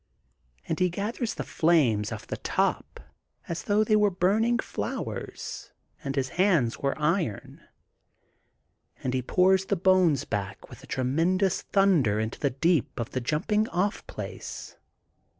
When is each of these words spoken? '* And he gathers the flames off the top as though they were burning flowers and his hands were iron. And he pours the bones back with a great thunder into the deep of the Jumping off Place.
'* 0.35 0.67
And 0.67 0.79
he 0.79 0.89
gathers 0.89 1.35
the 1.35 1.43
flames 1.43 2.11
off 2.11 2.25
the 2.25 2.37
top 2.37 3.01
as 3.47 3.61
though 3.65 3.83
they 3.83 3.95
were 3.95 4.09
burning 4.09 4.57
flowers 4.57 5.73
and 6.03 6.15
his 6.15 6.29
hands 6.41 6.79
were 6.79 6.97
iron. 6.97 7.61
And 9.03 9.13
he 9.13 9.21
pours 9.21 9.65
the 9.65 9.75
bones 9.75 10.25
back 10.25 10.69
with 10.71 10.83
a 10.83 10.87
great 10.87 11.51
thunder 11.71 12.19
into 12.19 12.39
the 12.39 12.49
deep 12.49 12.99
of 12.99 13.11
the 13.11 13.21
Jumping 13.21 13.69
off 13.69 14.07
Place. 14.07 14.75